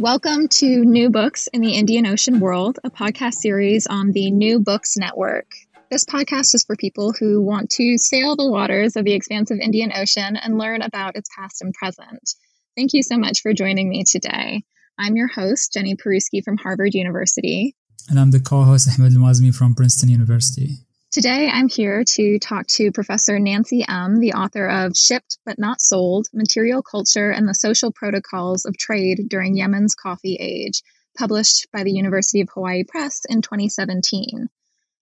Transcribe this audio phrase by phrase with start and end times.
[0.00, 4.58] Welcome to New Books in the Indian Ocean World, a podcast series on the New
[4.58, 5.44] Books Network.
[5.90, 9.92] This podcast is for people who want to sail the waters of the expansive Indian
[9.94, 12.30] Ocean and learn about its past and present.
[12.78, 14.62] Thank you so much for joining me today.
[14.98, 17.76] I'm your host, Jenny Peruski from Harvard University.
[18.08, 20.78] And I'm the co host, Ahmed Lamazmi from Princeton University.
[21.12, 25.80] Today, I'm here to talk to Professor Nancy Um, the author of Shipped But Not
[25.80, 30.84] Sold Material Culture and the Social Protocols of Trade During Yemen's Coffee Age,
[31.18, 34.46] published by the University of Hawaii Press in 2017.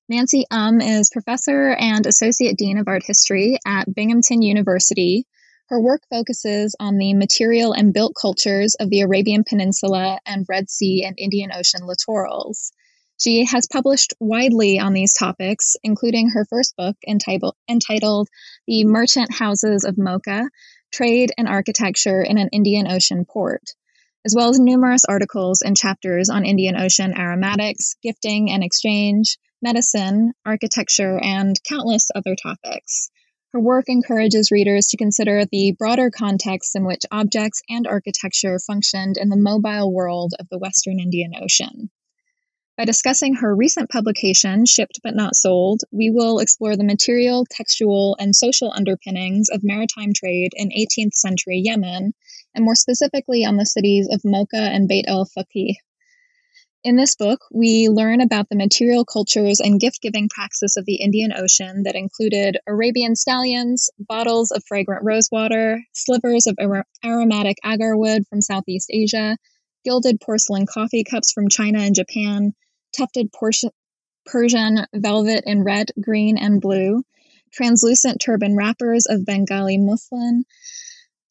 [0.09, 5.27] Nancy Um is professor and associate dean of art history at Binghamton University.
[5.67, 10.71] Her work focuses on the material and built cultures of the Arabian Peninsula and Red
[10.71, 12.71] Sea and Indian Ocean littorals.
[13.21, 18.29] She has published widely on these topics, including her first book entitled, entitled
[18.69, 20.49] The Merchant Houses of Mocha
[20.93, 23.75] Trade and Architecture in an Indian Ocean Port,
[24.25, 30.33] as well as numerous articles and chapters on Indian Ocean aromatics, gifting and exchange, medicine,
[30.47, 33.11] architecture, and countless other topics.
[33.53, 39.17] Her work encourages readers to consider the broader context in which objects and architecture functioned
[39.17, 41.91] in the mobile world of the Western Indian Ocean.
[42.79, 48.17] By discussing her recent publication, Shipped But Not Sold, we will explore the material, textual,
[48.21, 52.13] and social underpinnings of maritime trade in 18th century Yemen,
[52.55, 55.75] and more specifically on the cities of Mocha and Beit el Faqih.
[56.85, 61.03] In this book, we learn about the material cultures and gift giving praxis of the
[61.03, 68.29] Indian Ocean that included Arabian stallions, bottles of fragrant rosewater, slivers of ar- aromatic agarwood
[68.29, 69.37] from Southeast Asia,
[69.85, 72.53] gilded porcelain coffee cups from China and Japan,
[72.97, 73.31] tufted
[74.27, 77.03] Persian velvet in red, green, and blue,
[77.53, 80.45] translucent turban wrappers of Bengali muslin,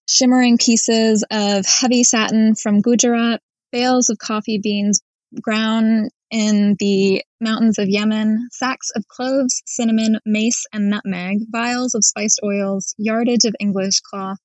[0.07, 3.41] shimmering pieces of heavy satin from Gujarat,
[3.72, 5.01] bales of coffee beans
[5.41, 12.03] ground in the mountains of Yemen, sacks of cloves, cinnamon, mace, and nutmeg, vials of
[12.03, 14.38] spiced oils, yardage of English cloth,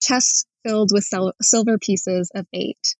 [0.00, 1.08] chests filled with
[1.42, 2.96] silver pieces of eight.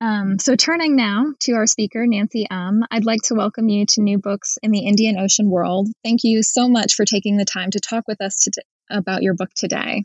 [0.00, 4.00] Um, so, turning now to our speaker, Nancy Um, I'd like to welcome you to
[4.00, 5.88] New Books in the Indian Ocean World.
[6.02, 9.34] Thank you so much for taking the time to talk with us to- about your
[9.34, 10.04] book today.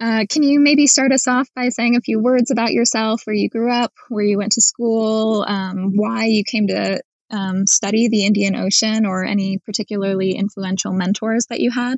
[0.00, 3.36] Uh, can you maybe start us off by saying a few words about yourself, where
[3.36, 8.08] you grew up, where you went to school, um, why you came to um, study
[8.08, 11.96] the Indian Ocean, or any particularly influential mentors that you had?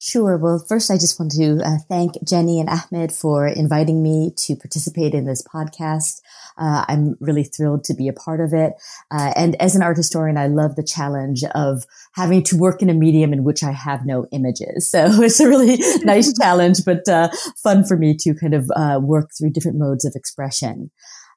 [0.00, 0.36] Sure.
[0.36, 4.54] Well, first, I just want to uh, thank Jenny and Ahmed for inviting me to
[4.54, 6.20] participate in this podcast.
[6.56, 8.74] Uh, I'm really thrilled to be a part of it.
[9.10, 12.90] Uh, and as an art historian, I love the challenge of having to work in
[12.90, 14.88] a medium in which I have no images.
[14.88, 17.30] So it's a really nice challenge, but uh,
[17.60, 20.92] fun for me to kind of uh, work through different modes of expression.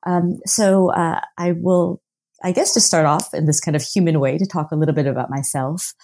[0.06, 2.00] Um, so uh, I will,
[2.44, 4.96] I guess, just start off in this kind of human way to talk a little
[4.96, 5.96] bit about myself.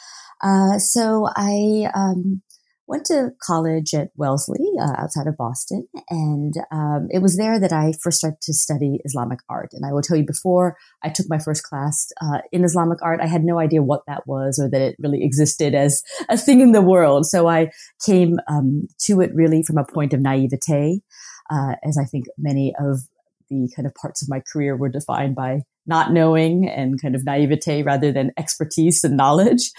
[0.41, 2.41] Uh, so I um,
[2.87, 7.73] went to college at Wellesley uh, outside of Boston, and um, it was there that
[7.73, 9.71] I first started to study Islamic art.
[9.73, 13.19] And I will tell you, before I took my first class uh, in Islamic art,
[13.21, 16.61] I had no idea what that was or that it really existed as a thing
[16.61, 17.25] in the world.
[17.25, 17.71] So I
[18.05, 21.01] came um, to it really from a point of naivete,
[21.49, 23.01] uh, as I think many of
[23.49, 27.25] the kind of parts of my career were defined by not knowing and kind of
[27.25, 29.71] naivete rather than expertise and knowledge.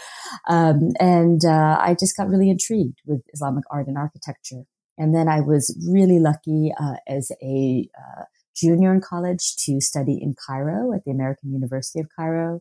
[0.49, 4.65] Um, and uh, I just got really intrigued with Islamic art and architecture.
[4.97, 8.25] And then I was really lucky uh, as a uh,
[8.57, 12.61] junior in college to study in Cairo at the American University of Cairo.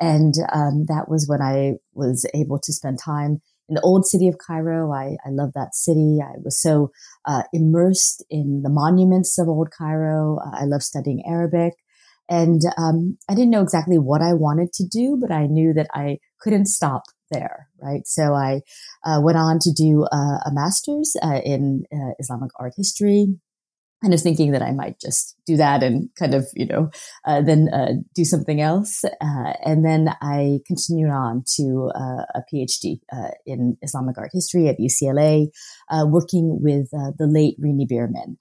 [0.00, 4.28] And um, that was when I was able to spend time in the old city
[4.28, 4.92] of Cairo.
[4.92, 6.18] I, I love that city.
[6.22, 6.90] I was so
[7.26, 10.38] uh, immersed in the monuments of old Cairo.
[10.38, 11.74] Uh, I love studying Arabic.
[12.28, 15.88] And um, I didn't know exactly what I wanted to do, but I knew that
[15.92, 18.06] I couldn't stop there, right?
[18.06, 18.60] So I
[19.04, 23.26] uh, went on to do a master's uh, in uh, Islamic art history.
[24.02, 26.90] kind of thinking that I might just do that and kind of, you know,
[27.26, 29.04] uh, then uh, do something else.
[29.04, 33.00] Uh, and then I continued on to a PhD
[33.46, 35.48] in Islamic art history at UCLA,
[36.06, 38.38] working with the late Rini Bierman,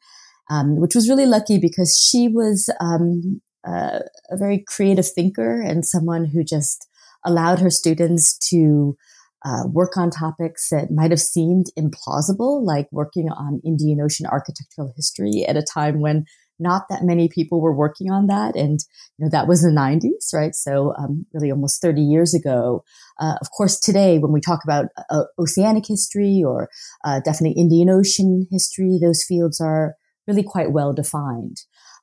[0.49, 4.01] um, which was really lucky because she was um, a
[4.33, 6.87] very creative thinker and someone who just
[7.25, 8.97] allowed her students to
[9.45, 14.93] uh, work on topics that might have seemed implausible, like working on Indian Ocean architectural
[14.95, 16.25] history at a time when
[16.59, 18.55] not that many people were working on that.
[18.55, 18.79] And,
[19.17, 20.55] you know, that was the 90s, right?
[20.55, 22.83] So, um, really almost 30 years ago.
[23.19, 26.69] Uh, of course, today, when we talk about uh, oceanic history or
[27.03, 29.95] uh, definitely Indian Ocean history, those fields are
[30.27, 31.57] really quite well defined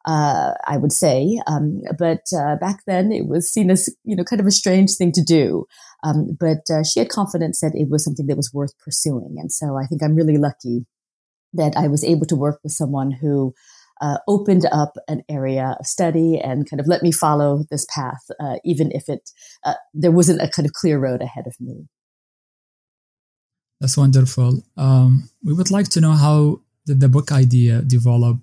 [0.07, 1.41] uh, I would say.
[1.47, 4.95] Um, but uh, back then, it was seen as you know kind of a strange
[4.97, 5.67] thing to do.
[6.03, 9.53] Um, but uh, she had confidence that it was something that was worth pursuing, and
[9.53, 10.87] so I think I'm really lucky
[11.53, 13.55] that I was able to work with someone who.
[14.03, 18.23] Uh, opened up an area of study and kind of let me follow this path,
[18.41, 19.29] uh, even if it
[19.63, 21.87] uh, there wasn't a kind of clear road ahead of me.
[23.81, 24.63] That's wonderful.
[24.77, 28.39] Um, we would like to know how did the book idea develop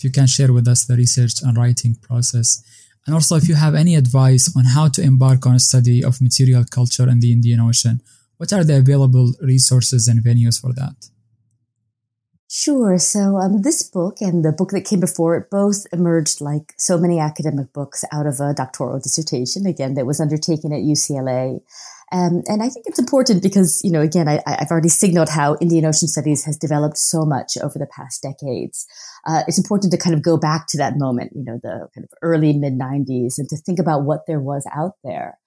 [0.00, 2.64] if you can share with us the research and writing process.
[3.06, 6.22] And also, if you have any advice on how to embark on a study of
[6.22, 8.00] material culture in the Indian Ocean,
[8.38, 11.10] what are the available resources and venues for that?
[12.48, 12.98] Sure.
[12.98, 16.96] So um, this book and the book that came before it both emerged like so
[16.96, 21.60] many academic books out of a doctoral dissertation, again, that was undertaken at UCLA.
[22.12, 25.56] Um, and I think it's important because, you know, again, I, have already signaled how
[25.60, 28.86] Indian Ocean Studies has developed so much over the past decades.
[29.26, 32.04] Uh, it's important to kind of go back to that moment, you know, the kind
[32.04, 35.38] of early mid 90s and to think about what there was out there.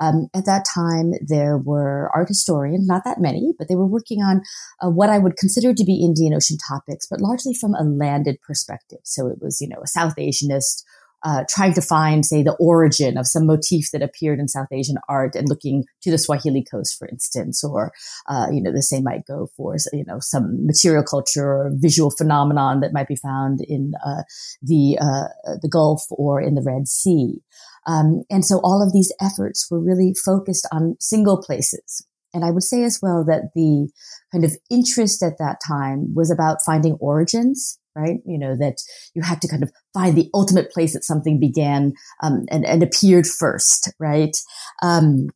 [0.00, 4.22] Um, at that time, there were art historians, not that many, but they were working
[4.22, 4.42] on
[4.80, 8.40] uh, what I would consider to be Indian Ocean topics, but largely from a landed
[8.40, 9.00] perspective.
[9.02, 10.84] So it was, you know, a South Asianist
[11.22, 14.96] uh, trying to find, say, the origin of some motif that appeared in South Asian
[15.08, 17.92] art and looking to the Swahili coast, for instance, or,
[18.28, 22.10] uh, you know, the same might go for, you know, some material culture or visual
[22.10, 24.22] phenomenon that might be found in uh,
[24.62, 27.42] the, uh, the Gulf or in the Red Sea.
[27.86, 32.06] Um, and so all of these efforts were really focused on single places.
[32.34, 33.88] And I would say as well that the
[34.30, 38.18] kind of interest at that time was about finding origins right?
[38.24, 38.76] You know, that
[39.14, 41.92] you had to kind of find the ultimate place that something began
[42.22, 44.36] um, and, and appeared first, right?
[44.82, 45.28] Um,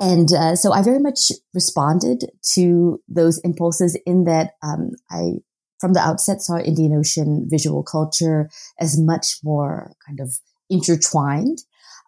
[0.00, 2.24] and uh, so I very much responded
[2.54, 5.34] to those impulses in that um, I,
[5.80, 8.50] from the outset, saw Indian Ocean visual culture
[8.80, 10.34] as much more kind of
[10.68, 11.58] intertwined.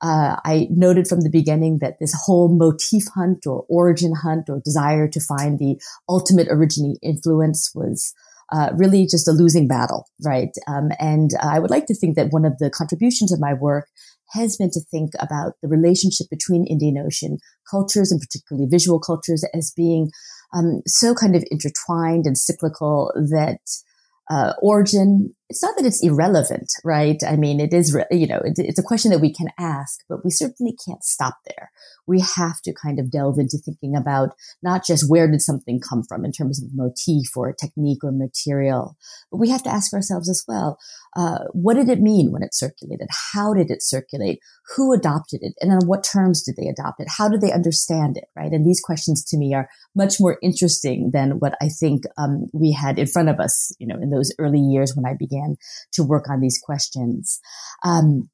[0.02, 4.60] Uh, I noted from the beginning that this whole motif hunt or origin hunt or
[4.62, 8.12] desire to find the ultimate originating influence was
[8.52, 10.50] uh, really just a losing battle, right?
[10.68, 13.88] Um, and I would like to think that one of the contributions of my work
[14.30, 17.38] has been to think about the relationship between Indian Ocean
[17.70, 20.10] cultures and particularly visual cultures as being
[20.54, 23.60] um, so kind of intertwined and cyclical that
[24.30, 27.22] uh, origin, it's not that it's irrelevant, right?
[27.26, 30.30] I mean, it is, you know, it's a question that we can ask, but we
[30.30, 31.70] certainly can't stop there.
[32.06, 34.30] We have to kind of delve into thinking about
[34.62, 38.96] not just where did something come from in terms of motif or technique or material,
[39.30, 40.78] but we have to ask ourselves as well,
[41.16, 43.08] uh, what did it mean when it circulated?
[43.32, 44.40] How did it circulate?
[44.74, 45.54] Who adopted it?
[45.60, 47.08] And on what terms did they adopt it?
[47.18, 48.24] How did they understand it?
[48.36, 48.52] Right.
[48.52, 52.72] And these questions to me are much more interesting than what I think um, we
[52.72, 55.35] had in front of us, you know, in those early years when I began
[55.92, 57.40] to work on these questions.
[57.84, 58.28] Um,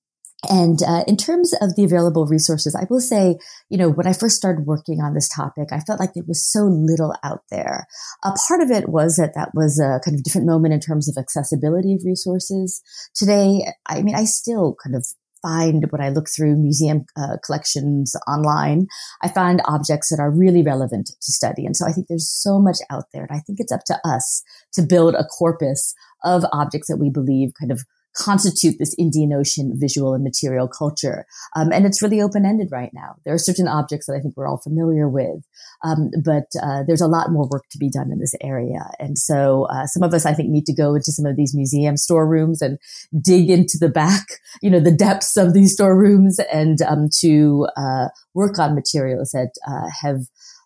[0.51, 3.37] and uh, in terms of the available resources, I will say,
[3.71, 6.45] you know, when I first started working on this topic, I felt like there was
[6.45, 7.87] so little out there.
[8.25, 11.09] A part of it was that that was a kind of different moment in terms
[11.09, 12.83] of accessibility of resources.
[13.15, 15.07] Today, I mean, I still kind of
[15.43, 18.87] find when I look through museum uh, collections online,
[19.23, 21.67] I find objects that are really relevant to study.
[21.67, 23.25] And so I think there's so much out there.
[23.25, 24.43] And I think it's up to us
[24.75, 25.95] to build a corpus
[26.25, 27.83] of objects that we believe kind of
[28.17, 31.27] constitute this Indian Ocean visual and material culture.
[31.57, 33.17] Um, and it's really open ended right now.
[33.25, 35.45] There are certain objects that I think we're all familiar with,
[35.83, 38.91] um, but uh, there's a lot more work to be done in this area.
[38.99, 41.55] And so uh, some of us, I think, need to go into some of these
[41.55, 42.79] museum storerooms and
[43.21, 44.27] dig into the back,
[44.61, 49.53] you know, the depths of these storerooms and um, to uh, work on materials that
[49.67, 50.21] uh, have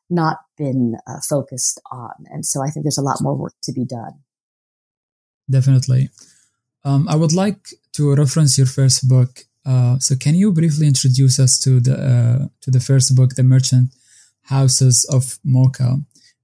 [0.09, 2.13] not been uh, focused on.
[2.27, 4.21] And so I think there's a lot more work to be done.
[5.51, 6.11] Definitely.
[6.87, 9.41] Um, I would like to reference your first book.
[9.65, 13.43] Uh, so, can you briefly introduce us to the uh, to the first book, The
[13.43, 13.91] Merchant
[14.43, 15.99] Houses of Mocha,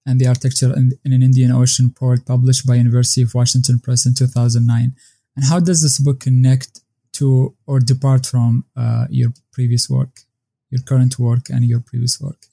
[0.04, 4.04] and the Architecture in, in, an Indian Ocean Port, published by University of Washington Press
[4.04, 4.96] in 2009?
[5.36, 6.80] And how does this book connect
[7.18, 10.22] to or depart from uh, your previous work,
[10.70, 12.46] your current work, and your previous work?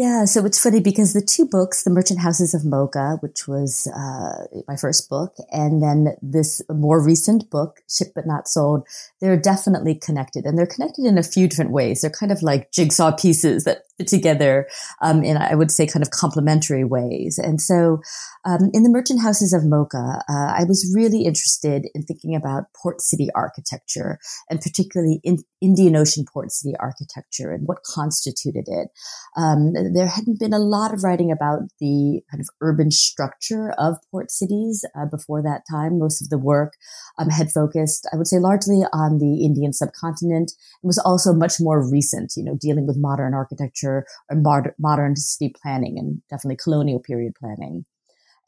[0.00, 3.86] Yeah, so it's funny because the two books, The Merchant Houses of Mocha, which was
[3.88, 8.86] uh, my first book, and then this more recent book, Shipped But Not Sold,
[9.20, 10.46] they're definitely connected.
[10.46, 12.00] And they're connected in a few different ways.
[12.00, 14.68] They're kind of like jigsaw pieces that together
[15.02, 17.38] um, in, I would say, kind of complementary ways.
[17.38, 18.00] And so
[18.44, 22.64] um, in the Merchant Houses of Mocha, uh, I was really interested in thinking about
[22.80, 28.88] port city architecture and particularly in Indian Ocean port city architecture and what constituted it.
[29.36, 33.96] Um, there hadn't been a lot of writing about the kind of urban structure of
[34.10, 35.98] port cities uh, before that time.
[35.98, 36.74] Most of the work
[37.18, 40.52] um, had focused, I would say, largely on the Indian subcontinent
[40.82, 43.89] and was also much more recent, you know, dealing with modern architecture
[44.28, 44.44] and
[44.78, 47.84] modern city planning and definitely colonial period planning.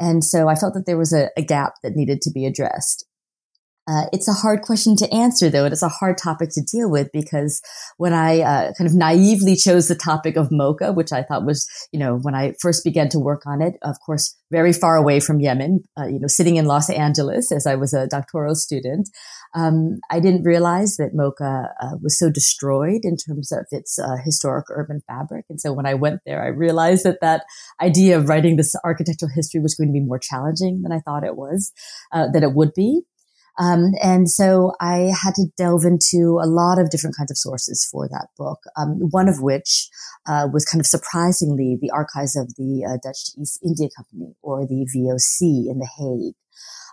[0.00, 3.06] And so I felt that there was a, a gap that needed to be addressed.
[3.88, 5.64] Uh, it's a hard question to answer, though.
[5.64, 7.60] It is a hard topic to deal with because
[7.96, 11.68] when I uh, kind of naively chose the topic of mocha, which I thought was,
[11.90, 15.18] you know, when I first began to work on it, of course, very far away
[15.18, 19.08] from Yemen, uh, you know, sitting in Los Angeles as I was a doctoral student,
[19.54, 24.16] um, I didn't realize that mocha uh, was so destroyed in terms of its uh,
[24.24, 25.44] historic urban fabric.
[25.50, 27.44] And so when I went there, I realized that that
[27.80, 31.24] idea of writing this architectural history was going to be more challenging than I thought
[31.24, 31.72] it was,
[32.12, 33.02] uh, that it would be.
[33.58, 37.86] Um, and so I had to delve into a lot of different kinds of sources
[37.90, 38.60] for that book.
[38.78, 39.88] Um, one of which
[40.26, 44.66] uh, was kind of surprisingly the archives of the uh, Dutch East India Company or
[44.66, 46.34] the VOC in The Hague.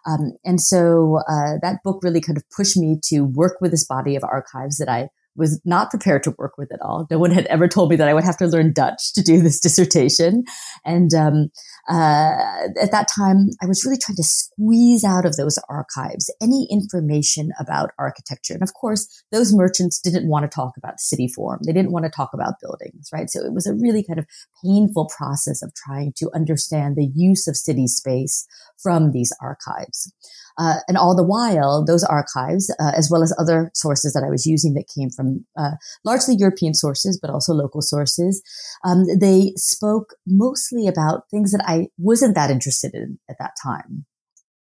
[0.05, 3.85] Um, and so uh, that book really kind of pushed me to work with this
[3.85, 7.07] body of archives that I was not prepared to work with at all.
[7.09, 9.41] No one had ever told me that I would have to learn Dutch to do
[9.41, 10.43] this dissertation.
[10.85, 11.49] And um,
[11.89, 16.67] uh, at that time, I was really trying to squeeze out of those archives any
[16.69, 18.53] information about architecture.
[18.53, 21.59] And of course, those merchants didn't want to talk about city form.
[21.65, 23.29] They didn't want to talk about buildings, right?
[23.29, 24.25] So it was a really kind of
[24.63, 28.45] painful process of trying to understand the use of city space
[28.81, 30.11] from these archives.
[30.59, 34.29] Uh, and all the while, those archives, uh, as well as other sources that I
[34.29, 35.71] was using that came from uh,
[36.03, 38.43] largely European sources, but also local sources,
[38.83, 44.05] um, they spoke mostly about things that I wasn't that interested in at that time,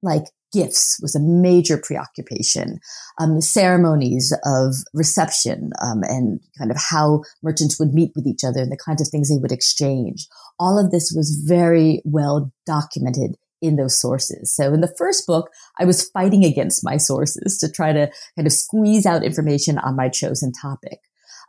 [0.03, 2.79] like gifts was a major preoccupation.
[3.19, 8.61] Um, ceremonies of reception um, and kind of how merchants would meet with each other
[8.61, 10.27] and the kinds of things they would exchange.
[10.59, 14.55] All of this was very well documented in those sources.
[14.55, 15.49] So in the first book,
[15.79, 19.95] I was fighting against my sources to try to kind of squeeze out information on
[19.95, 20.99] my chosen topic.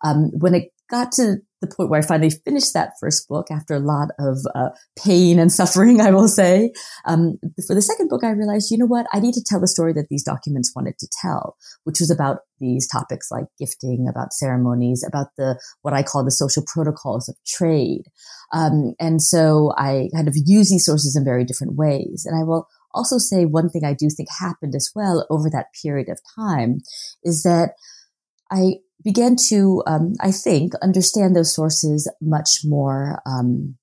[0.05, 3.75] Um, when it got to the point where I finally finished that first book after
[3.75, 6.73] a lot of uh, pain and suffering, I will say.
[7.04, 9.07] Um, for the second book, I realized, you know what?
[9.12, 12.38] I need to tell the story that these documents wanted to tell, which was about
[12.61, 17.37] these topics like gifting, about ceremonies, about the what I call the social protocols of
[17.47, 18.04] trade.
[18.52, 22.25] Um, and so I kind of use these sources in very different ways.
[22.26, 25.66] And I will also say one thing I do think happened as well over that
[25.83, 26.78] period of time
[27.23, 27.73] is that
[28.50, 33.76] I began to, um, I think, understand those sources much more um,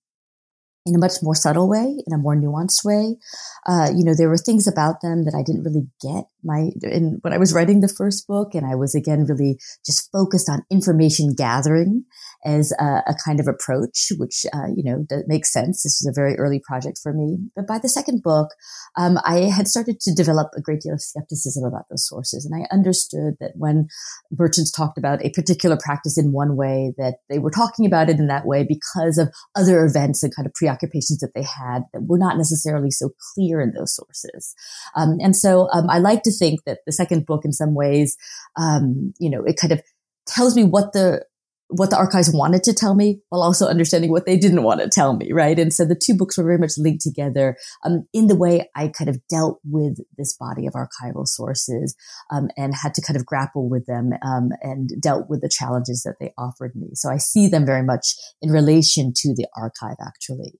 [0.86, 3.17] in a much more subtle way, in a more nuanced way.
[3.65, 7.18] Uh, you know, there were things about them that I didn't really get my, in,
[7.22, 10.64] when I was writing the first book and I was again really just focused on
[10.72, 12.06] information gathering
[12.46, 15.82] as a, a kind of approach, which, uh, you know, makes sense.
[15.82, 17.40] This was a very early project for me.
[17.56, 18.50] But by the second book,
[18.96, 22.46] um, I had started to develop a great deal of skepticism about those sources.
[22.46, 23.88] And I understood that when
[24.32, 28.20] merchants talked about a particular practice in one way, that they were talking about it
[28.20, 32.04] in that way because of other events and kind of preoccupations that they had that
[32.04, 34.54] were not necessarily so clear in those sources.
[34.96, 38.18] Um, and so um, I like to think that the second book, in some ways,
[38.58, 39.82] um, you know, it kind of
[40.27, 41.25] tells me what the
[41.70, 44.88] what the archives wanted to tell me while also understanding what they didn't want to
[44.88, 45.58] tell me, right?
[45.58, 48.89] And so the two books were very much linked together um, in the way I
[48.89, 51.96] kind of dealt with this body of archival sources
[52.32, 56.04] um, and had to kind of grapple with them um, and dealt with the challenges
[56.04, 56.89] that they offered me.
[56.94, 60.60] So I see them very much in relation to the archive, actually.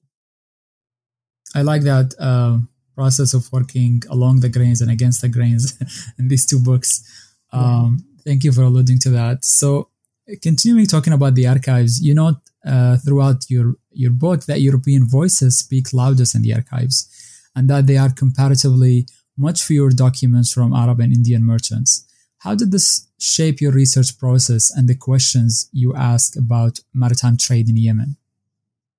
[1.54, 2.58] I like that uh,
[2.96, 5.78] process of working along the grains and against the grains
[6.20, 7.04] in these two books.
[7.52, 9.46] Um, thank you for alluding to that.
[9.46, 9.90] So
[10.42, 15.60] continuing talking about the archives, you note uh, throughout your, your book that European voices
[15.60, 17.10] speak loudest in the archives
[17.56, 22.08] and that there are comparatively much fewer documents from Arab and Indian merchants.
[22.40, 27.70] How did this shape your research process and the questions you ask about maritime trade
[27.70, 28.18] in Yemen?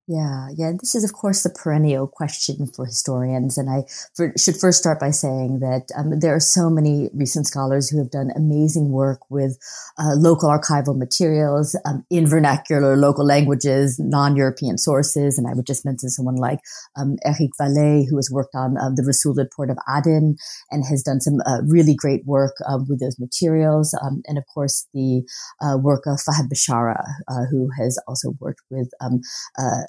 [0.09, 0.71] Yeah, yeah.
[0.79, 3.57] This is, of course, the perennial question for historians.
[3.57, 3.83] And I
[4.15, 7.97] for, should first start by saying that um, there are so many recent scholars who
[7.97, 9.59] have done amazing work with
[9.99, 15.37] uh, local archival materials um, in vernacular local languages, non European sources.
[15.37, 16.59] And I would just mention someone like
[16.95, 20.37] um, Eric Vallet, who has worked on um, the Rasulid port of Aden
[20.71, 23.93] and has done some uh, really great work um, with those materials.
[24.01, 25.27] Um, and, of course, the
[25.61, 28.89] uh, work of Fahad Bashara, uh, who has also worked with
[29.59, 29.83] uh,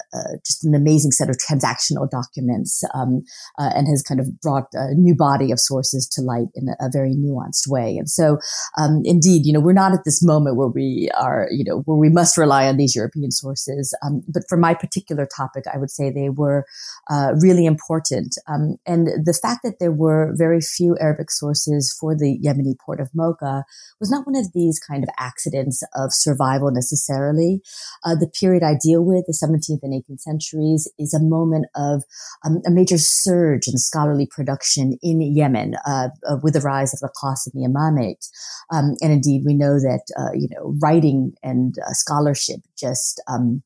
[0.45, 3.21] just an amazing set of transactional documents um,
[3.57, 6.85] uh, and has kind of brought a new body of sources to light in a,
[6.85, 7.97] a very nuanced way.
[7.97, 8.37] And so,
[8.77, 11.97] um, indeed, you know, we're not at this moment where we are, you know, where
[11.97, 13.95] we must rely on these European sources.
[14.03, 16.65] Um, but for my particular topic, I would say they were
[17.09, 18.35] uh, really important.
[18.47, 22.99] Um, and the fact that there were very few Arabic sources for the Yemeni port
[22.99, 23.63] of Mocha
[23.99, 27.61] was not one of these kind of accidents of survival necessarily.
[28.03, 32.03] Uh, the period I deal with, the 17th and 18th centuries is a moment of
[32.45, 36.99] um, a major surge in scholarly production in Yemen uh, uh, with the rise of
[36.99, 38.27] the Qasimi Imamate.
[38.71, 43.63] Um, and indeed, we know that, uh, you know, writing and uh, scholarship just um,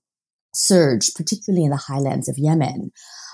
[0.53, 2.91] surged, particularly in the highlands of Yemen.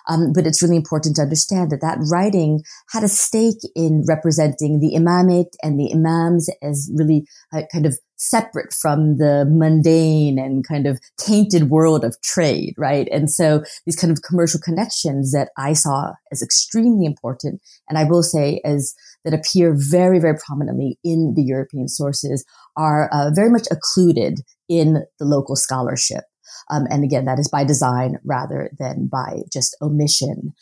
[0.08, 4.80] Um, but it's really important to understand that that writing had a stake in representing
[4.80, 10.68] the imamate and the imams as really uh, kind of separate from the mundane and
[10.68, 13.08] kind of tainted world of trade, right?
[13.12, 18.04] And so these kind of commercial connections that I saw as extremely important, and I
[18.04, 22.46] will say as that appear very, very prominently in the European sources
[22.78, 26.24] are uh, very much occluded in the local scholarship.
[26.70, 30.54] Um, and again, that is by design rather than by just omission.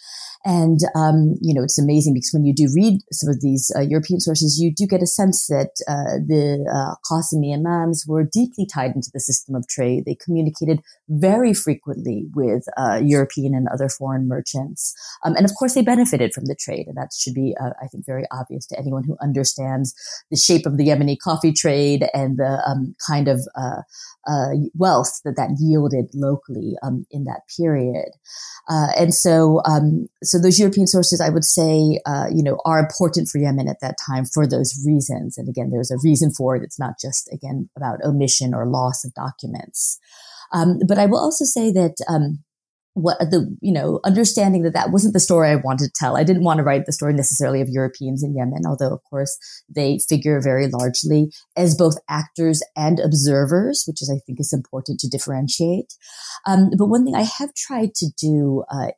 [0.45, 3.81] And, um, you know, it's amazing because when you do read some of these uh,
[3.81, 8.65] European sources, you do get a sense that uh, the uh, Qasimi Imams were deeply
[8.65, 10.05] tied into the system of trade.
[10.05, 14.93] They communicated very frequently with uh, European and other foreign merchants.
[15.23, 16.87] Um, and of course, they benefited from the trade.
[16.87, 19.93] And that should be, uh, I think, very obvious to anyone who understands
[20.29, 23.81] the shape of the Yemeni coffee trade and the um, kind of uh,
[24.27, 28.11] uh, wealth that that yielded locally um, in that period.
[28.69, 32.79] Uh, and so, um, so those European sources, I would say, uh, you know, are
[32.79, 35.37] important for Yemen at that time for those reasons.
[35.37, 36.63] And again, there's a reason for it.
[36.63, 39.99] It's not just again about omission or loss of documents.
[40.53, 42.43] Um, but I will also say that um,
[42.97, 46.17] what the you know understanding that that wasn't the story I wanted to tell.
[46.17, 49.37] I didn't want to write the story necessarily of Europeans in Yemen, although of course
[49.69, 54.99] they figure very largely as both actors and observers, which is I think is important
[55.01, 55.93] to differentiate.
[56.47, 58.63] Um, but one thing I have tried to do.
[58.69, 58.91] Uh,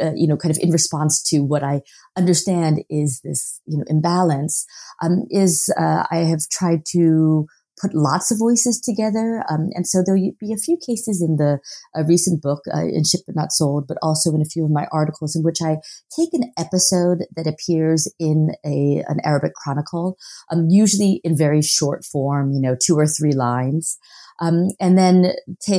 [0.00, 1.82] uh, you know, kind of in response to what I
[2.16, 4.64] understand is this, you know, imbalance,
[5.02, 7.46] um, is uh, I have tried to
[7.82, 9.44] put lots of voices together.
[9.50, 11.58] Um, and so there'll be a few cases in the
[12.06, 14.86] recent book, uh, in Ship But Not Sold, but also in a few of my
[14.92, 15.78] articles in which I
[16.16, 20.16] take an episode that appears in a, an Arabic chronicle,
[20.50, 23.98] um, usually in very short form, you know, two or three lines.
[24.40, 25.32] Um, and then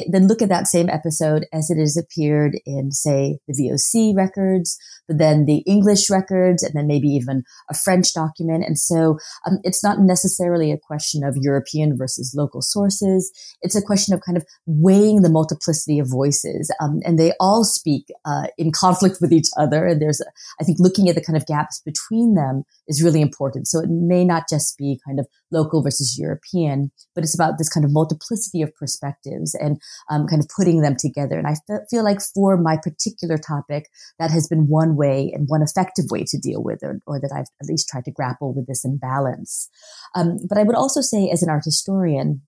[0.10, 4.78] then look at that same episode as it has appeared in, say, the VOC records,
[5.08, 8.63] but then the English records, and then maybe even a French document.
[8.66, 13.32] And so um, it's not necessarily a question of European versus local sources.
[13.62, 17.63] It's a question of kind of weighing the multiplicity of voices, um, and they all
[17.63, 19.86] speak uh, in conflict with each other.
[19.86, 20.22] And there's,
[20.60, 23.68] I think, looking at the kind of gaps between them is really important.
[23.68, 27.70] So it may not just be kind of local versus European, but it's about this
[27.70, 31.38] kind of multiplicity of perspectives and um, kind of putting them together.
[31.38, 33.88] And I f- feel like for my particular topic,
[34.20, 37.32] that has been one way and one effective way to deal with, or, or that
[37.34, 39.70] I've at least tried to grapple with this imbalance.
[40.16, 42.42] Um, but I would also say, as an art historian,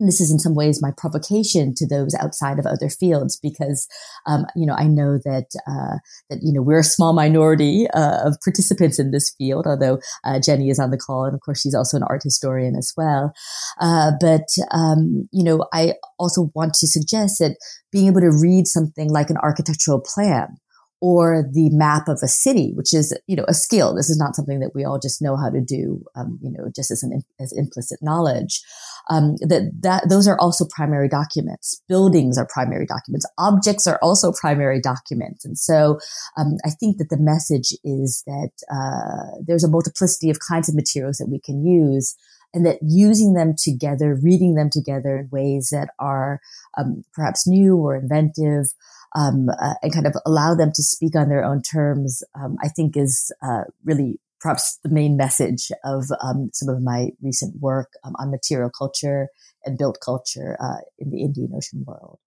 [0.00, 3.88] this is in some ways my provocation to those outside of other fields because
[4.26, 8.26] um, you know I know that uh, that you know we're a small minority uh,
[8.26, 9.66] of participants in this field.
[9.66, 12.76] Although uh, Jenny is on the call, and of course she's also an art historian
[12.76, 13.32] as well.
[13.80, 17.56] Uh, but um, you know I also want to suggest that
[17.90, 20.56] being able to read something like an architectural plan
[21.00, 23.94] or the map of a city, which is, you know, a skill.
[23.94, 26.70] This is not something that we all just know how to do, um, you know,
[26.74, 28.62] just as an as implicit knowledge.
[29.08, 31.80] Um, that that those are also primary documents.
[31.88, 33.26] Buildings are primary documents.
[33.38, 35.44] Objects are also primary documents.
[35.44, 35.98] And so,
[36.36, 40.74] um, I think that the message is that uh, there's a multiplicity of kinds of
[40.74, 42.16] materials that we can use
[42.54, 46.40] and that using them together, reading them together in ways that are
[46.78, 48.72] um, perhaps new or inventive,
[49.16, 52.68] um, uh, and kind of allow them to speak on their own terms, um, I
[52.68, 57.92] think is uh, really perhaps the main message of um, some of my recent work
[58.04, 59.28] um, on material culture
[59.64, 62.18] and built culture uh, in the Indian Ocean world.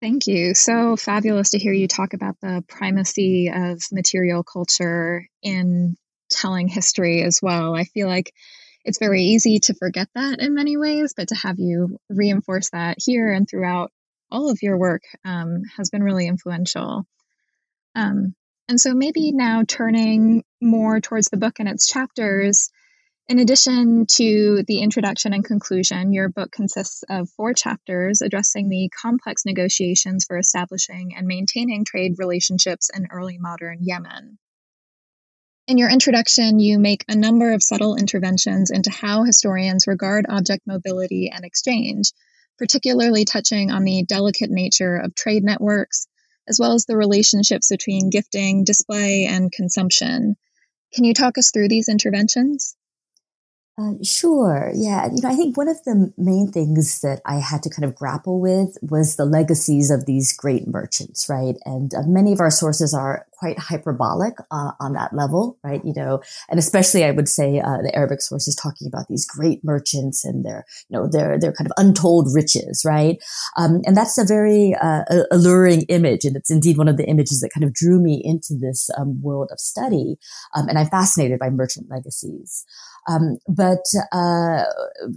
[0.00, 0.54] Thank you.
[0.54, 5.96] So fabulous to hear you talk about the primacy of material culture in
[6.30, 7.74] telling history as well.
[7.74, 8.32] I feel like
[8.84, 12.96] it's very easy to forget that in many ways, but to have you reinforce that
[12.98, 13.90] here and throughout
[14.30, 17.04] all of your work um, has been really influential.
[17.94, 18.34] Um,
[18.68, 22.70] and so maybe now turning more towards the book and its chapters,
[23.30, 28.90] in addition to the introduction and conclusion, your book consists of four chapters addressing the
[29.00, 34.36] complex negotiations for establishing and maintaining trade relationships in early modern Yemen.
[35.68, 40.66] In your introduction, you make a number of subtle interventions into how historians regard object
[40.66, 42.10] mobility and exchange,
[42.60, 46.06] particularly touching on the delicate nature of trade networks,
[46.46, 50.36] as well as the relationships between gifting, display, and consumption.
[50.92, 52.76] Can you talk us through these interventions?
[53.78, 54.72] Uh, sure.
[54.74, 55.06] Yeah.
[55.06, 57.94] You know, I think one of the main things that I had to kind of
[57.94, 61.56] grapple with was the legacies of these great merchants, right?
[61.64, 65.82] And uh, many of our sources are quite hyperbolic uh, on that level, right?
[65.84, 69.60] You know, and especially I would say uh, the Arabic sources talking about these great
[69.64, 73.16] merchants and their, you know, their their kind of untold riches, right?
[73.56, 77.40] Um, and that's a very uh, alluring image, and it's indeed one of the images
[77.40, 80.16] that kind of drew me into this um, world of study.
[80.54, 82.64] Um, and I'm fascinated by merchant legacies.
[83.08, 84.64] Um, but, uh,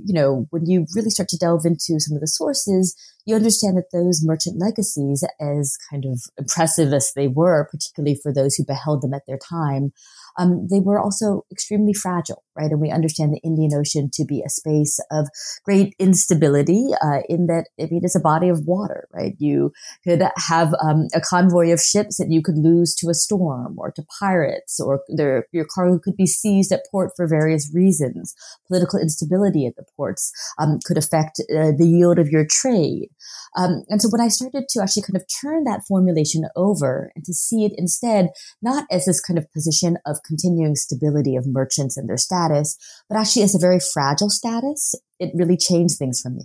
[0.05, 3.77] you know, when you really start to delve into some of the sources, you understand
[3.77, 8.65] that those merchant legacies, as kind of impressive as they were, particularly for those who
[8.65, 9.93] beheld them at their time,
[10.37, 12.71] um, they were also extremely fragile, right?
[12.71, 15.27] And we understand the Indian Ocean to be a space of
[15.63, 19.35] great instability, uh, in that, I mean, it's a body of water, right?
[19.39, 19.71] You
[20.03, 23.91] could have um, a convoy of ships that you could lose to a storm or
[23.91, 28.33] to pirates, or their, your cargo could be seized at port for various reasons.
[28.67, 33.09] Political instability at the ports um, could affect uh, the yield of your trade.
[33.55, 37.23] Um, and so when I started to actually kind of turn that formulation over and
[37.25, 38.29] to see it instead,
[38.61, 42.77] not as this kind of position of continuing stability of merchants and their status,
[43.09, 46.43] but actually as a very fragile status, it really changed things for me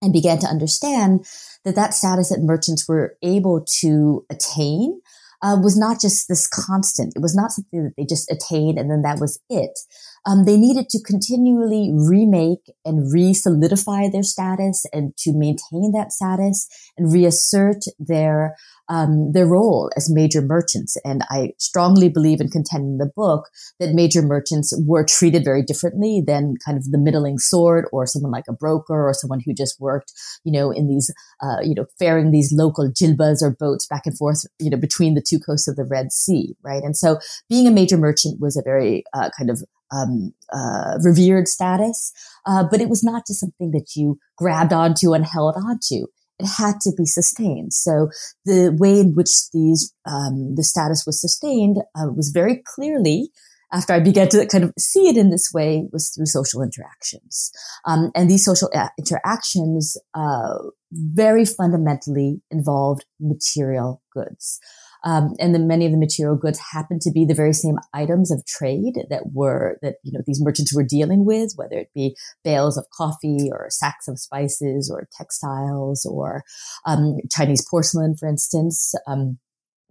[0.00, 1.24] and began to understand
[1.64, 5.00] that that status that merchants were able to attain
[5.42, 7.12] uh, was not just this constant.
[7.16, 9.78] It was not something that they just attained and then that was it.
[10.26, 16.68] Um, they needed to continually remake and re-solidify their status and to maintain that status
[16.96, 18.56] and reassert their
[18.88, 20.96] um, their role as major merchants.
[21.04, 23.48] And I strongly believe and contend in the book
[23.80, 28.32] that major merchants were treated very differently than kind of the middling sort or someone
[28.32, 30.12] like a broker or someone who just worked,
[30.44, 34.18] you know, in these, uh, you know, faring these local jilbas or boats back and
[34.18, 36.82] forth, you know, between the two coasts of the Red Sea, right?
[36.82, 41.48] And so being a major merchant was a very uh, kind of um, uh, revered
[41.48, 42.12] status,
[42.46, 46.06] uh, but it was not just something that you grabbed onto and held onto
[46.38, 47.72] it had to be sustained.
[47.72, 48.08] So
[48.44, 53.30] the way in which these um, the status was sustained uh, was very clearly
[53.72, 57.50] after I began to kind of see it in this way was through social interactions.
[57.86, 60.58] Um, and these social uh, interactions uh,
[60.92, 64.60] very fundamentally involved material goods.
[65.04, 68.30] Um, and then many of the material goods happen to be the very same items
[68.30, 72.16] of trade that were that you know these merchants were dealing with, whether it be
[72.44, 76.44] bales of coffee or sacks of spices or textiles or
[76.86, 78.94] um, Chinese porcelain, for instance.
[79.06, 79.38] Um,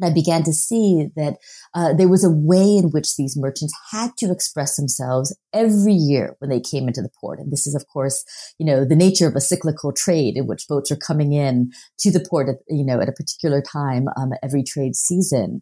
[0.03, 1.37] I began to see that
[1.73, 6.35] uh, there was a way in which these merchants had to express themselves every year
[6.39, 7.39] when they came into the port.
[7.39, 8.23] And this is, of course,
[8.57, 12.11] you know, the nature of a cyclical trade in which boats are coming in to
[12.11, 15.61] the port, at, you know, at a particular time um, every trade season.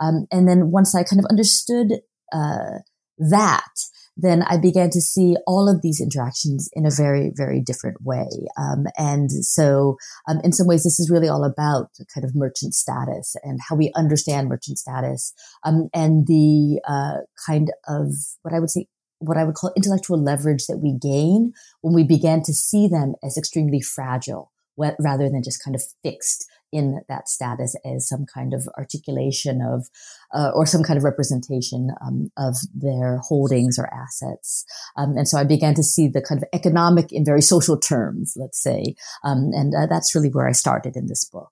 [0.00, 2.00] Um, and then once I kind of understood
[2.32, 2.78] uh,
[3.18, 3.74] that,
[4.22, 8.28] then I began to see all of these interactions in a very, very different way.
[8.58, 9.96] Um, and so,
[10.28, 13.76] um, in some ways, this is really all about kind of merchant status and how
[13.76, 15.32] we understand merchant status
[15.64, 18.86] um, and the uh, kind of what I would say
[19.20, 21.52] what I would call intellectual leverage that we gain
[21.82, 24.50] when we began to see them as extremely fragile
[24.98, 29.88] rather than just kind of fixed in that status as some kind of articulation of
[30.34, 34.64] uh, or some kind of representation um, of their holdings or assets.
[34.96, 38.34] Um, and so I began to see the kind of economic in very social terms,
[38.36, 38.94] let's say.
[39.24, 41.50] Um, and uh, that's really where I started in this book.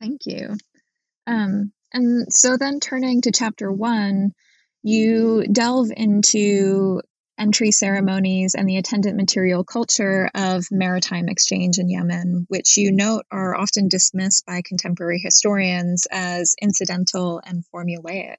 [0.00, 0.56] Thank you.
[1.26, 4.32] Um, and so then turning to chapter one,
[4.82, 7.02] you delve into
[7.38, 13.24] entry ceremonies and the attendant material culture of maritime exchange in Yemen, which you note
[13.30, 18.36] are often dismissed by contemporary historians as incidental and formulaic.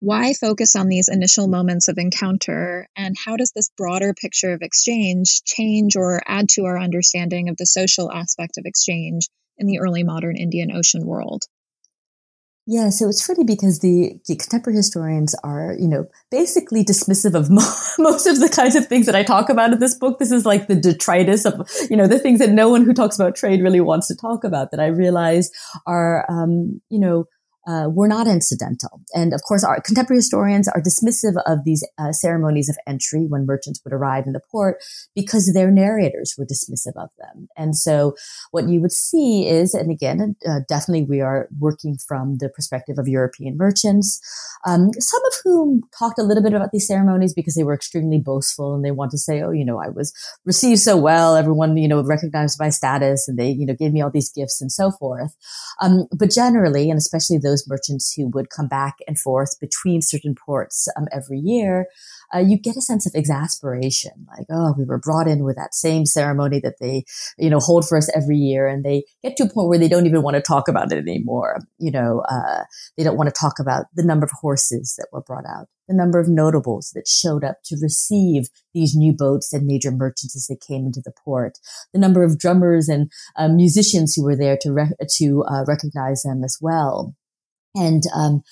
[0.00, 4.62] Why focus on these initial moments of encounter, and how does this broader picture of
[4.62, 9.78] exchange change or add to our understanding of the social aspect of exchange in the
[9.78, 11.44] early modern Indian Ocean world?
[12.68, 17.48] Yeah, so it's funny because the, the, contemporary historians are, you know, basically dismissive of
[17.50, 17.62] mo-
[17.98, 20.18] most of the kinds of things that I talk about in this book.
[20.18, 23.14] This is like the detritus of, you know, the things that no one who talks
[23.14, 25.48] about trade really wants to talk about that I realize
[25.86, 27.26] are, um, you know,
[27.66, 29.00] uh, were not incidental.
[29.14, 33.46] And of course, our contemporary historians are dismissive of these uh, ceremonies of entry when
[33.46, 34.82] merchants would arrive in the port
[35.14, 37.48] because their narrators were dismissive of them.
[37.56, 38.14] And so
[38.50, 42.96] what you would see is, and again, uh, definitely we are working from the perspective
[42.98, 44.20] of European merchants,
[44.66, 48.18] um, some of whom talked a little bit about these ceremonies because they were extremely
[48.18, 50.12] boastful and they want to say, oh, you know, I was
[50.44, 51.36] received so well.
[51.36, 54.60] Everyone, you know, recognized my status and they, you know, gave me all these gifts
[54.60, 55.34] and so forth.
[55.80, 60.02] Um, but generally, and especially those those merchants who would come back and forth between
[60.02, 61.86] certain ports um, every year,
[62.34, 64.26] uh, you get a sense of exasperation.
[64.36, 67.04] Like, oh, we were brought in with that same ceremony that they,
[67.38, 68.66] you know, hold for us every year.
[68.66, 70.98] And they get to a point where they don't even want to talk about it
[70.98, 71.58] anymore.
[71.78, 72.64] You know, uh,
[72.96, 75.94] they don't want to talk about the number of horses that were brought out, the
[75.94, 80.46] number of notables that showed up to receive these new boats and major merchants as
[80.48, 81.58] they came into the port,
[81.92, 86.22] the number of drummers and uh, musicians who were there to, re- to uh, recognize
[86.22, 87.14] them as well.
[87.76, 88.42] And um,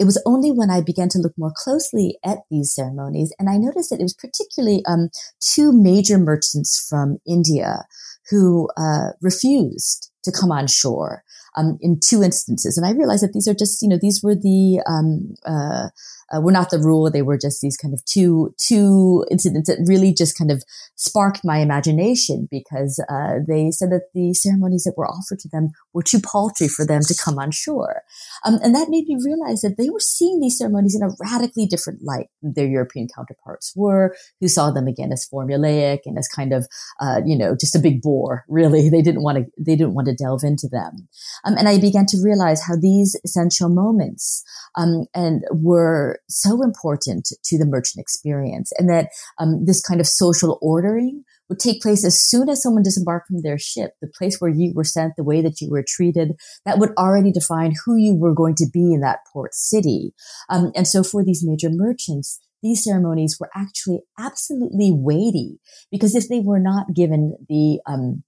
[0.00, 3.58] it was only when I began to look more closely at these ceremonies, and I
[3.58, 7.84] noticed that it was particularly um, two major merchants from India
[8.30, 11.22] who uh, refused to come on shore
[11.56, 12.76] um, in two instances.
[12.76, 15.88] And I realized that these are just, you know, these were the um, uh,
[16.34, 17.10] uh, were not the rule.
[17.10, 20.62] They were just these kind of two two incidents that really just kind of
[20.96, 25.70] sparked my imagination because uh, they said that the ceremonies that were offered to them
[25.92, 28.02] were too paltry for them to come on shore,
[28.44, 31.66] um, and that made me realize that they were seeing these ceremonies in a radically
[31.66, 36.28] different light than their European counterparts were, who saw them again as formulaic and as
[36.28, 36.66] kind of
[37.00, 38.44] uh, you know just a big bore.
[38.48, 41.08] Really, they didn't want to they didn't want to delve into them,
[41.44, 44.42] um, and I began to realize how these essential moments
[44.76, 50.06] um, and were so important to the merchant experience and that um, this kind of
[50.06, 54.40] social ordering would take place as soon as someone disembarked from their ship, the place
[54.40, 56.32] where you were sent, the way that you were treated,
[56.64, 60.14] that would already define who you were going to be in that port city.
[60.48, 66.28] Um, and so for these major merchants, these ceremonies were actually absolutely weighty because if
[66.28, 68.24] they were not given the um,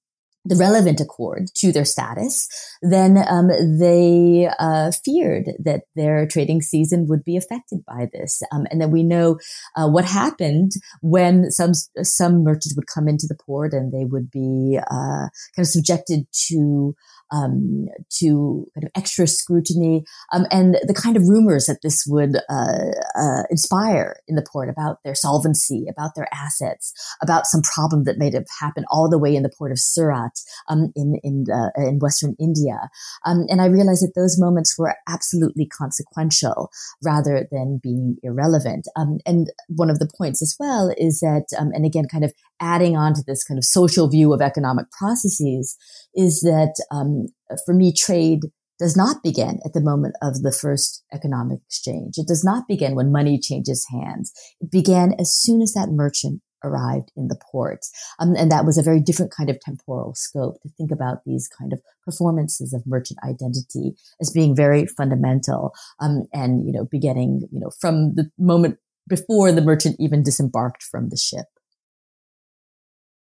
[0.48, 2.48] the relevant accord to their status,
[2.82, 8.42] then um, they uh, feared that their trading season would be affected by this.
[8.52, 9.38] Um, and then we know
[9.76, 14.30] uh, what happened when some some merchants would come into the port and they would
[14.30, 16.94] be uh, kind of subjected to
[17.32, 17.86] um,
[18.20, 22.92] to kind of extra scrutiny um, and the kind of rumors that this would uh,
[23.18, 28.18] uh, inspire in the port about their solvency, about their assets, about some problem that
[28.18, 30.35] may have happened all the way in the port of Surat
[30.68, 32.88] um, in in uh, in Western India.
[33.24, 36.70] Um, and I realized that those moments were absolutely consequential
[37.04, 38.88] rather than being irrelevant.
[38.96, 42.32] Um, and one of the points as well is that, um, and again, kind of
[42.60, 45.76] adding on to this kind of social view of economic processes
[46.14, 47.26] is that um,
[47.64, 48.40] for me, trade
[48.78, 52.14] does not begin at the moment of the first economic exchange.
[52.18, 54.32] It does not begin when money changes hands.
[54.60, 57.80] It began as soon as that merchant arrived in the port.
[58.18, 61.48] Um, and that was a very different kind of temporal scope to think about these
[61.48, 67.48] kind of performances of merchant identity as being very fundamental um, and, you know, beginning,
[67.50, 71.46] you know, from the moment before the merchant even disembarked from the ship.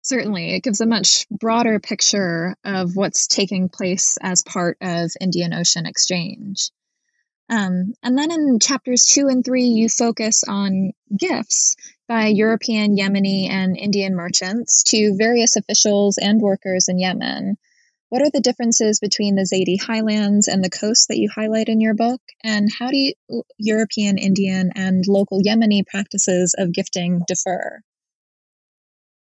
[0.01, 5.51] Certainly, it gives a much broader picture of what's taking place as part of Indian
[5.51, 6.69] Ocean exchange.
[7.49, 11.75] Um, and then in chapters two and three, you focus on gifts
[12.07, 17.57] by European, Yemeni, and Indian merchants to various officials and workers in Yemen.
[18.09, 21.81] What are the differences between the Zaidi highlands and the coast that you highlight in
[21.81, 22.21] your book?
[22.43, 23.13] And how do you,
[23.57, 27.81] European, Indian, and local Yemeni practices of gifting differ?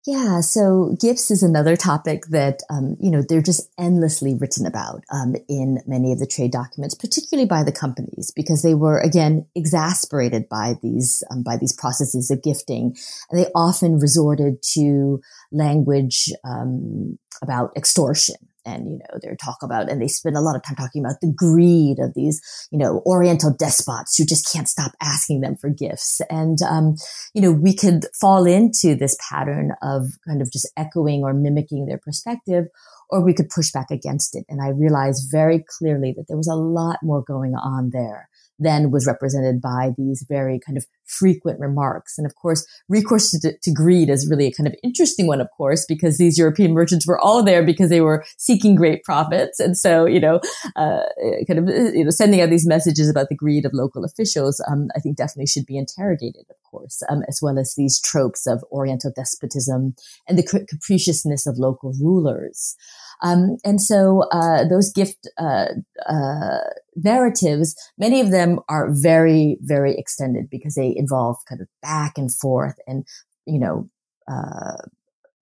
[0.08, 5.04] Yeah, so gifts is another topic that um, you know they're just endlessly written about
[5.12, 9.48] um, in many of the trade documents, particularly by the companies, because they were again
[9.56, 12.96] exasperated by these um, by these processes of gifting,
[13.32, 19.90] and they often resorted to language um, about extortion and you know they talk about
[19.90, 23.02] and they spend a lot of time talking about the greed of these you know
[23.06, 26.96] oriental despots who just can't stop asking them for gifts and um,
[27.34, 31.86] you know we could fall into this pattern of kind of just echoing or mimicking
[31.86, 32.66] their perspective
[33.10, 34.46] or we could push back against it.
[34.50, 38.92] And I realized very clearly that there was a lot more going on there than
[38.92, 42.18] was represented by these very kind of frequent remarks.
[42.18, 45.50] And of course, recourse to, to, greed is really a kind of interesting one, of
[45.56, 49.60] course, because these European merchants were all there because they were seeking great profits.
[49.60, 50.40] And so, you know,
[50.76, 51.04] uh,
[51.48, 54.88] kind of, you know, sending out these messages about the greed of local officials, um,
[54.96, 58.64] I think definitely should be interrogated, of course, um, as well as these tropes of
[58.72, 59.96] Oriental despotism
[60.28, 62.76] and the capriciousness of local rulers.
[63.22, 65.68] Um, and so uh, those gift uh,
[66.08, 66.60] uh,
[66.96, 72.34] narratives, many of them are very, very extended because they involve kind of back and
[72.34, 73.06] forth and
[73.46, 73.90] you know,
[74.28, 74.78] uh,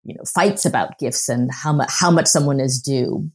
[0.04, 3.30] you know, fights about gifts and how much how much someone is due.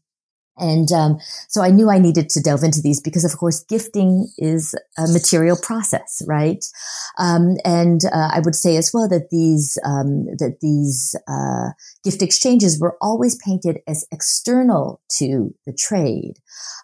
[0.57, 4.29] And um, so I knew I needed to delve into these because, of course, gifting
[4.39, 6.65] is a material process, right?
[7.19, 11.71] Um, and uh, I would say as well that these um, that these uh,
[12.05, 16.35] gift exchanges were always painted as external to the trade.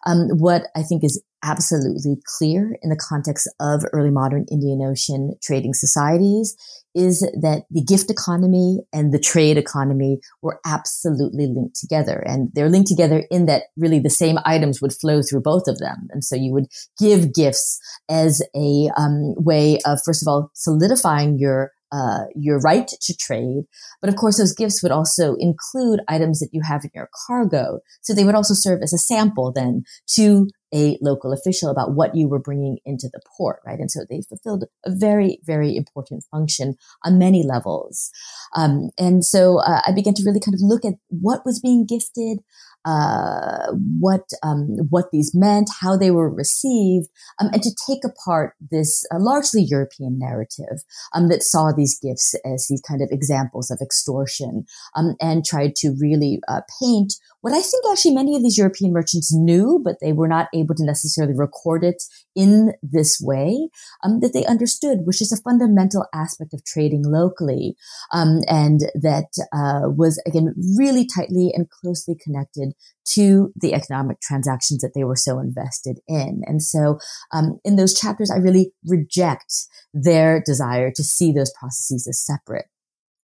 [0.05, 5.35] Um, what I think is absolutely clear in the context of early modern Indian Ocean
[5.43, 6.57] trading societies
[6.95, 12.23] is that the gift economy and the trade economy were absolutely linked together.
[12.27, 15.79] And they're linked together in that really the same items would flow through both of
[15.79, 16.09] them.
[16.11, 16.67] And so you would
[16.99, 22.87] give gifts as a um, way of, first of all, solidifying your uh, your right
[22.87, 23.65] to trade.
[24.01, 27.81] But of course, those gifts would also include items that you have in your cargo.
[28.03, 29.83] So they would also serve as a sample then
[30.15, 33.79] to a local official about what you were bringing into the port, right?
[33.79, 38.11] And so they fulfilled a very, very important function on many levels.
[38.55, 41.87] Um, and so uh, I began to really kind of look at what was being
[41.87, 42.39] gifted,
[42.85, 48.55] uh, what um, what these meant, how they were received, um, and to take apart
[48.71, 50.83] this uh, largely European narrative
[51.15, 54.65] um, that saw these gifts as these kind of examples of extortion,
[54.97, 58.93] um, and tried to really uh, paint what I think actually many of these European
[58.93, 62.03] merchants knew, but they were not able to necessarily record it
[62.35, 63.69] in this way,
[64.03, 67.77] um, that they understood, which is a fundamental aspect of trading locally,
[68.13, 72.73] um, and that uh, was again really tightly and closely connected
[73.05, 76.43] to the economic transactions that they were so invested in.
[76.47, 76.99] And so,
[77.33, 79.53] um, in those chapters, I really reject
[79.93, 82.67] their desire to see those processes as separate.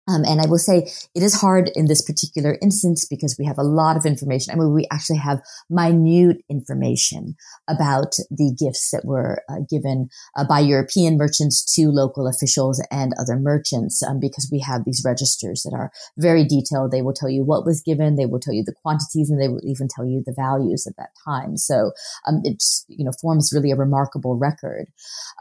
[0.07, 3.57] Um, and I will say it is hard in this particular instance because we have
[3.57, 4.53] a lot of information.
[4.53, 7.35] I mean, we actually have minute information
[7.67, 13.13] about the gifts that were uh, given uh, by European merchants to local officials and
[13.19, 16.91] other merchants um, because we have these registers that are very detailed.
[16.91, 19.49] They will tell you what was given, they will tell you the quantities, and they
[19.49, 21.57] will even tell you the values at that time.
[21.57, 21.91] So
[22.25, 24.87] um, it's you know forms really a remarkable record.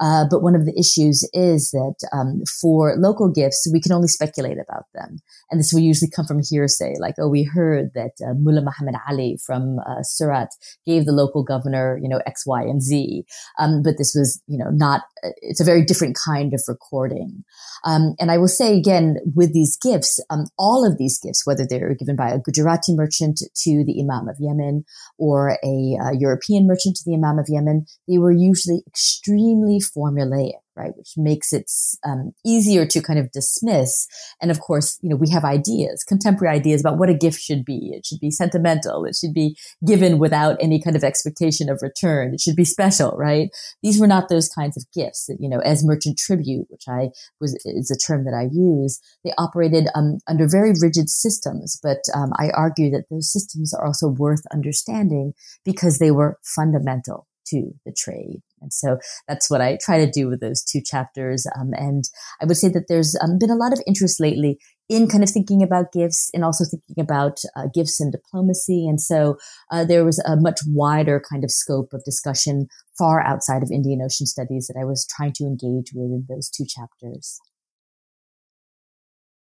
[0.00, 4.09] Uh, but one of the issues is that um, for local gifts, we can only
[4.09, 5.19] speculate about them.
[5.51, 8.95] And this will usually come from hearsay, like, oh, we heard that uh, Mullah Muhammad
[9.09, 10.49] Ali from uh, Surat
[10.87, 13.25] gave the local governor, you know, X, Y, and Z.
[13.59, 17.45] Um, but this was, you know, not, uh, it's a very different kind of recording.
[17.85, 21.66] Um, and I will say again, with these gifts, um, all of these gifts, whether
[21.69, 24.85] they're given by a Gujarati merchant to the Imam of Yemen
[25.19, 30.53] or a uh, European merchant to the Imam of Yemen, they were usually extremely formulaic
[30.76, 30.92] right?
[30.96, 31.70] Which makes it
[32.04, 34.06] um, easier to kind of dismiss.
[34.40, 37.64] And of course, you know, we have ideas, contemporary ideas about what a gift should
[37.64, 37.92] be.
[37.94, 39.04] It should be sentimental.
[39.04, 42.34] It should be given without any kind of expectation of return.
[42.34, 43.48] It should be special, right?
[43.82, 47.10] These were not those kinds of gifts that, you know, as merchant tribute, which I
[47.40, 51.78] was, is a term that I use, they operated um, under very rigid systems.
[51.82, 55.32] But um, I argue that those systems are also worth understanding
[55.64, 58.42] because they were fundamental to the trade.
[58.61, 61.47] And so that's what I try to do with those two chapters.
[61.59, 62.05] Um, and
[62.40, 65.31] I would say that there's um, been a lot of interest lately in kind of
[65.31, 68.87] thinking about gifts and also thinking about uh, gifts and diplomacy.
[68.87, 69.37] And so
[69.71, 74.01] uh, there was a much wider kind of scope of discussion far outside of Indian
[74.03, 77.40] Ocean studies that I was trying to engage with in those two chapters.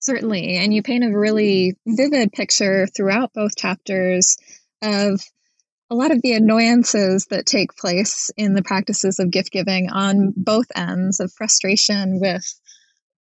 [0.01, 0.55] Certainly.
[0.55, 4.37] And you paint a really vivid picture throughout both chapters
[4.81, 5.21] of
[5.89, 10.33] a lot of the annoyances that take place in the practices of gift giving on
[10.35, 12.43] both ends of frustration with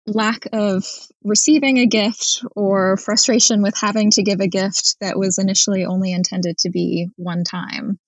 [0.07, 0.85] lack of
[1.23, 6.13] receiving a gift or frustration with having to give a gift that was initially only
[6.13, 7.99] intended to be one time.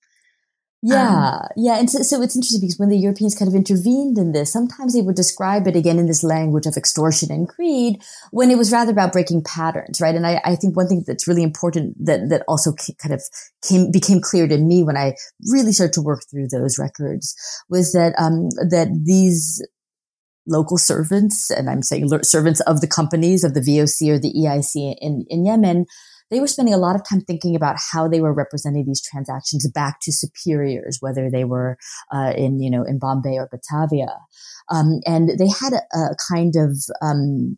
[0.80, 1.78] Yeah, um, yeah.
[1.78, 4.94] And so, so, it's interesting because when the Europeans kind of intervened in this, sometimes
[4.94, 8.00] they would describe it again in this language of extortion and greed
[8.30, 10.14] when it was rather about breaking patterns, right?
[10.14, 13.22] And I, I think one thing that's really important that, that also kind of
[13.66, 15.14] came, became clear to me when I
[15.50, 17.34] really started to work through those records
[17.68, 19.60] was that, um, that these
[20.46, 24.96] local servants, and I'm saying servants of the companies of the VOC or the EIC
[25.00, 25.86] in, in Yemen,
[26.30, 29.68] they were spending a lot of time thinking about how they were representing these transactions
[29.70, 31.78] back to superiors, whether they were
[32.12, 34.14] uh, in, you know, in Bombay or Batavia.
[34.70, 37.56] Um, and they had a, a kind of, um,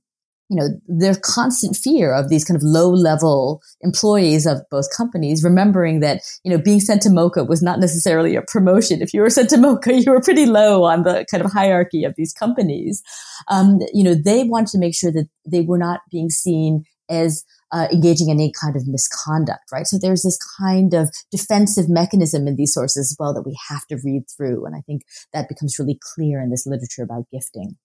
[0.48, 5.44] you know, their constant fear of these kind of low level employees of both companies,
[5.44, 9.00] remembering that, you know, being sent to mocha was not necessarily a promotion.
[9.00, 12.02] If you were sent to mocha you were pretty low on the kind of hierarchy
[12.02, 13.00] of these companies.
[13.46, 17.44] Um, you know, they wanted to make sure that they were not being seen as
[17.72, 19.86] uh, engaging in any kind of misconduct, right?
[19.86, 23.86] So there's this kind of defensive mechanism in these sources as well that we have
[23.86, 24.66] to read through.
[24.66, 25.02] And I think
[25.32, 27.76] that becomes really clear in this literature about gifting.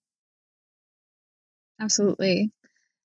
[1.80, 2.50] Absolutely.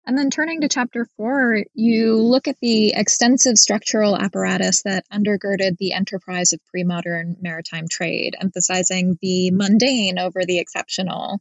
[0.06, 5.78] And then turning to chapter four, you look at the extensive structural apparatus that undergirded
[5.78, 11.40] the enterprise of pre modern maritime trade, emphasizing the mundane over the exceptional.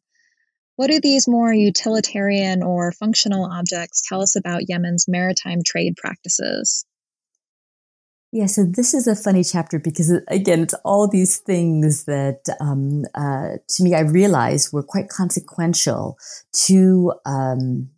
[0.81, 6.87] What do these more utilitarian or functional objects tell us about Yemen's maritime trade practices?
[8.33, 13.05] Yeah, so this is a funny chapter because, again, it's all these things that, um,
[13.15, 16.17] uh, to me, I realized were quite consequential
[16.65, 17.91] to um,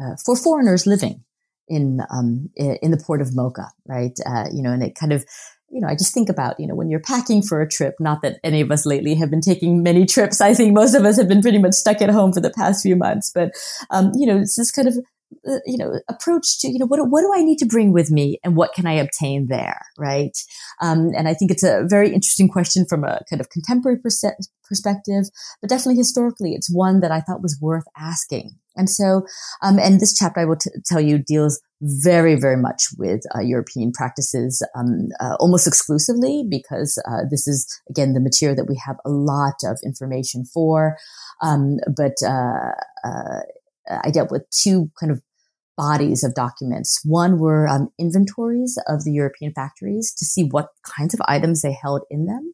[0.00, 1.24] uh, for foreigners living
[1.66, 4.16] in um, in the port of Mocha, right?
[4.24, 5.24] Uh, you know, and it kind of
[5.70, 8.22] you know, I just think about, you know, when you're packing for a trip, not
[8.22, 10.40] that any of us lately have been taking many trips.
[10.40, 12.82] I think most of us have been pretty much stuck at home for the past
[12.82, 13.30] few months.
[13.32, 13.52] But,
[13.90, 14.98] um, you know, it's this kind of
[15.48, 18.10] uh, you know approach to you know what what do I need to bring with
[18.10, 20.36] me and what can I obtain there right?
[20.80, 25.24] Um, and I think it's a very interesting question from a kind of contemporary perspective
[25.60, 28.52] but definitely historically it's one that I thought was worth asking.
[28.76, 29.22] And so
[29.62, 33.40] um, and this chapter I will t- tell you deals very very much with uh,
[33.40, 38.80] European practices um, uh, almost exclusively because uh, this is again the material that we
[38.84, 40.96] have a lot of information for.
[41.42, 42.72] Um, but uh,
[43.04, 43.40] uh,
[43.88, 45.22] I dealt with two kind of
[45.76, 47.00] bodies of documents.
[47.04, 51.76] One were um, inventories of the European factories to see what kinds of items they
[51.80, 52.52] held in them.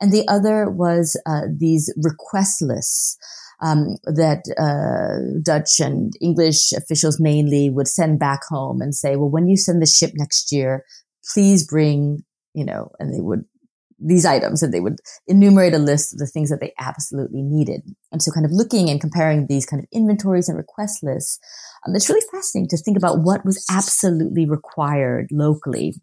[0.00, 3.16] And the other was uh, these request lists
[3.62, 9.30] um, that uh, Dutch and English officials mainly would send back home and say, well,
[9.30, 10.84] when you send the ship next year,
[11.32, 13.44] please bring, you know, and they would
[13.98, 17.82] these items and they would enumerate a list of the things that they absolutely needed.
[18.12, 21.38] And so kind of looking and comparing these kind of inventories and request lists,
[21.86, 25.94] um, it's really fascinating to think about what was absolutely required locally.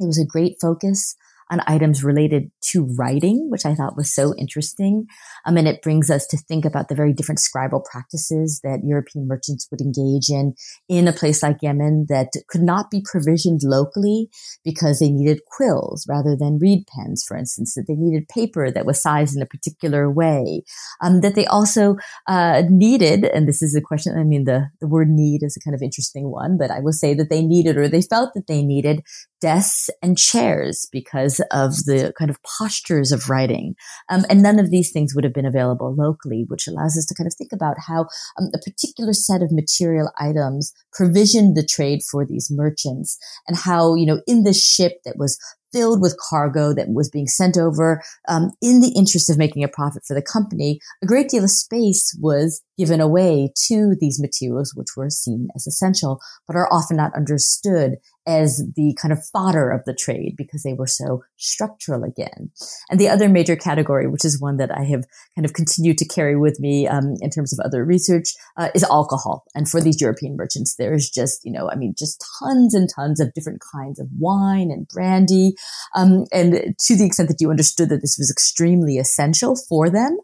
[0.00, 1.16] It was a great focus
[1.50, 5.06] on items related to writing, which I thought was so interesting.
[5.46, 9.26] Um, and it brings us to think about the very different scribal practices that European
[9.28, 10.54] merchants would engage in
[10.88, 14.28] in a place like Yemen that could not be provisioned locally
[14.64, 18.86] because they needed quills rather than reed pens, for instance, that they needed paper that
[18.86, 20.62] was sized in a particular way,
[21.02, 21.96] um, that they also
[22.28, 25.60] uh, needed, and this is a question, I mean, the, the word need is a
[25.64, 28.46] kind of interesting one, but I will say that they needed or they felt that
[28.46, 29.02] they needed
[29.44, 33.74] desks and chairs because of the kind of postures of writing.
[34.08, 37.14] Um, and none of these things would have been available locally, which allows us to
[37.14, 38.06] kind of think about how
[38.40, 43.94] um, a particular set of material items provisioned the trade for these merchants and how,
[43.94, 45.38] you know, in this ship that was
[45.74, 49.68] filled with cargo that was being sent over um, in the interest of making a
[49.68, 54.72] profit for the company, a great deal of space was given away to these materials,
[54.76, 59.70] which were seen as essential, but are often not understood as the kind of fodder
[59.70, 62.50] of the trade because they were so structural again.
[62.90, 65.04] And the other major category, which is one that I have
[65.34, 68.84] kind of continued to carry with me um, in terms of other research, uh, is
[68.84, 69.44] alcohol.
[69.54, 73.20] And for these European merchants, there's just, you know, I mean, just tons and tons
[73.20, 75.54] of different kinds of wine and brandy.
[75.94, 80.18] Um, and to the extent that you understood that this was extremely essential for them,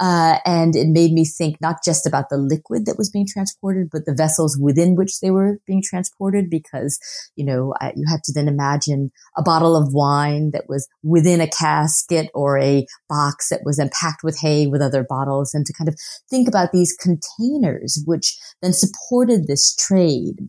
[0.00, 3.90] uh, and it made me think not just about the liquid that was being transported,
[3.92, 6.48] but the vessels within which they were being transported.
[6.48, 6.98] Because,
[7.36, 11.40] you know, I, you had to then imagine a bottle of wine that was within
[11.40, 15.66] a casket or a box that was then packed with hay with other bottles and
[15.66, 15.96] to kind of
[16.30, 20.48] think about these containers, which then supported this trade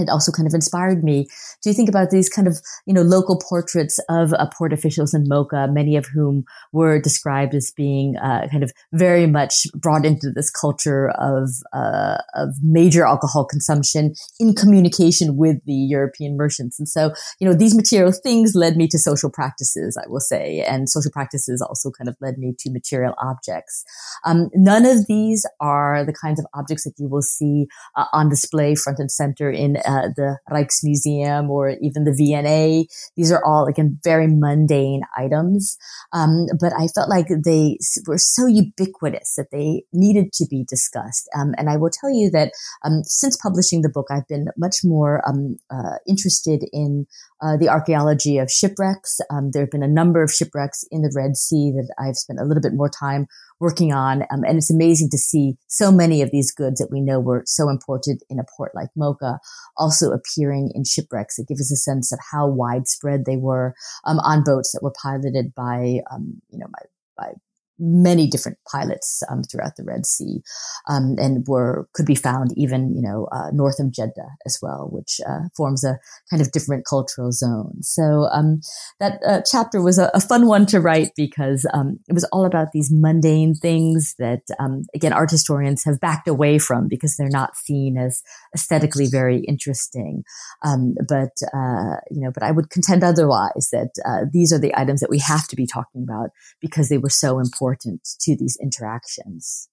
[0.00, 1.28] it also kind of inspired me
[1.62, 5.12] Do you think about these kind of, you know, local portraits of uh, port officials
[5.12, 10.04] in Mocha, many of whom were described as being uh, kind of very much brought
[10.04, 16.78] into this culture of, uh, of major alcohol consumption in communication with the European merchants.
[16.78, 20.60] And so, you know, these material things led me to social practices, I will say,
[20.60, 23.84] and social practices also kind of led me to material objects.
[24.24, 28.28] Um, none of these are the kinds of objects that you will see uh, on
[28.28, 32.86] display front and center in uh, the Rijksmuseum or even the V&A.
[33.16, 35.78] These are all again very mundane items,
[36.12, 41.28] um, but I felt like they were so ubiquitous that they needed to be discussed.
[41.34, 42.52] Um, and I will tell you that
[42.84, 47.06] um, since publishing the book, I've been much more um, uh, interested in
[47.40, 49.20] uh, the archaeology of shipwrecks.
[49.30, 52.40] Um, there have been a number of shipwrecks in the Red Sea that I've spent
[52.40, 53.26] a little bit more time
[53.60, 54.22] working on.
[54.30, 57.42] Um, and it's amazing to see so many of these goods that we know were
[57.46, 59.40] so imported in a port like Mocha
[59.76, 61.38] also appearing in shipwrecks.
[61.38, 63.74] It gives us a sense of how widespread they were
[64.04, 66.82] um, on boats that were piloted by, um, you know, by,
[67.16, 67.32] by
[67.78, 70.40] many different pilots um, throughout the Red Sea,
[70.88, 74.88] um, and were could be found even you know uh, north of Jeddah as well,
[74.90, 75.98] which uh, forms a
[76.30, 77.82] kind of different cultural zone.
[77.82, 78.60] So um,
[79.00, 82.44] that uh, chapter was a, a, fun one to write because um, it was all
[82.44, 87.28] about these mundane things that um, again art historians have backed away from because they're
[87.28, 88.22] not seen as
[88.54, 90.24] aesthetically very interesting.
[90.64, 94.76] Um, but uh, you know, but I would contend otherwise that uh, these are the
[94.76, 96.30] items that we have to be talking about
[96.60, 99.68] because they were so important important to these interactions.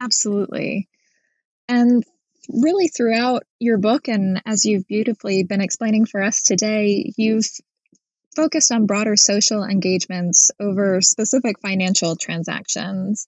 [0.00, 0.88] Absolutely.
[1.68, 2.04] And
[2.48, 7.46] really throughout your book, and as you've beautifully been explaining for us today, you've
[8.36, 13.26] focused on broader social engagements over specific financial transactions.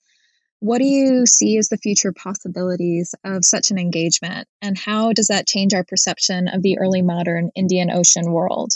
[0.60, 5.28] What do you see as the future possibilities of such an engagement, and how does
[5.28, 8.72] that change our perception of the early modern Indian Ocean world?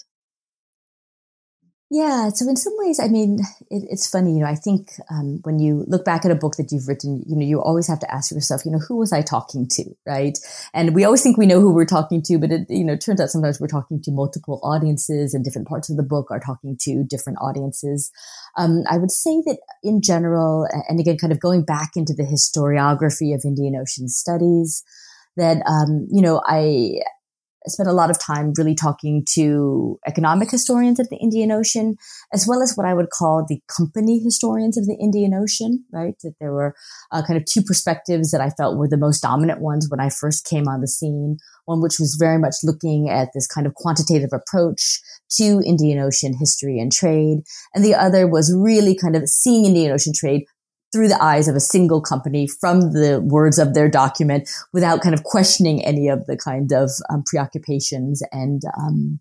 [1.91, 2.31] Yeah.
[2.31, 3.39] So in some ways, I mean,
[3.71, 6.57] it, it's funny, you know, I think um, when you look back at a book
[6.57, 9.13] that you've written, you know, you always have to ask yourself, you know, who was
[9.13, 9.85] I talking to?
[10.07, 10.39] Right.
[10.73, 13.21] And we always think we know who we're talking to, but it, you know, turns
[13.21, 16.77] out sometimes we're talking to multiple audiences and different parts of the book are talking
[16.81, 18.11] to different audiences.
[18.57, 22.25] Um, I would say that in general, and again, kind of going back into the
[22.25, 24.83] historiography of Indian Ocean studies,
[25.37, 27.01] that um, you know I
[27.67, 31.97] I spent a lot of time really talking to economic historians of the Indian Ocean,
[32.33, 36.15] as well as what I would call the company historians of the Indian Ocean, right?
[36.23, 36.75] That there were
[37.11, 40.11] uh, kind of two perspectives that I felt were the most dominant ones when I
[40.11, 41.39] first came on the scene.
[41.65, 45.01] One which was very much looking at this kind of quantitative approach
[45.39, 47.39] to Indian Ocean history and trade.
[47.75, 50.45] And the other was really kind of seeing Indian Ocean trade
[50.95, 55.15] through the eyes of a single company from the words of their document without kind
[55.15, 59.19] of questioning any of the kind of um, preoccupations and, um,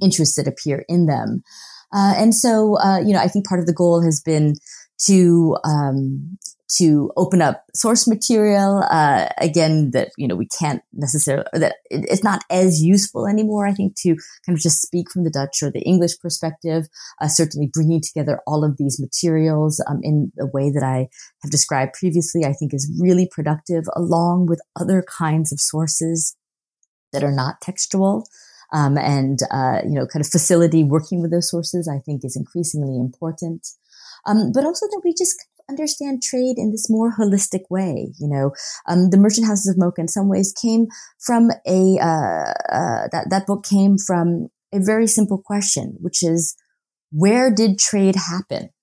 [0.00, 1.42] interests that appear in them.
[1.92, 4.54] Uh, and so, uh, you know, I think part of the goal has been
[5.06, 6.38] to um,
[6.76, 8.84] to open up source material.
[8.90, 13.66] Uh, again, that you know we can't necessarily that it, it's not as useful anymore.
[13.66, 16.86] I think to kind of just speak from the Dutch or the English perspective.
[17.20, 21.08] Uh, certainly, bringing together all of these materials um, in the way that I
[21.42, 26.36] have described previously, I think is really productive, along with other kinds of sources
[27.12, 28.26] that are not textual.
[28.72, 32.36] Um, and uh, you know, kind of facility working with those sources, I think is
[32.36, 33.68] increasingly important.
[34.26, 35.36] Um, but also that we just
[35.68, 38.12] understand trade in this more holistic way.
[38.18, 38.52] You know,
[38.88, 40.86] um, the Merchant Houses of Mocha in some ways came
[41.18, 46.56] from a uh, uh, that that book came from a very simple question, which is
[47.10, 48.70] where did trade happen?